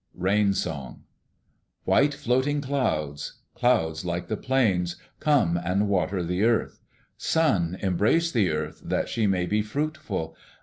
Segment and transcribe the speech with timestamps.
[0.15, 1.03] Rain Song
[1.83, 3.33] White floating clouds.
[3.53, 6.79] Clouds, like the plains, come and water the earth.
[7.19, 10.35] Sun, embrace the earth that she may be fruitful.